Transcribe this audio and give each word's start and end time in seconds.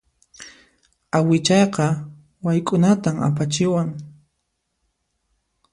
Awichayqa 1.17 1.87
wayk'unatan 2.45 3.15
apachiwan. 3.27 3.89